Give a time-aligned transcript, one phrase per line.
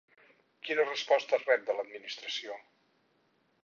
[0.67, 2.61] Quina resposta es rep de l'Administració?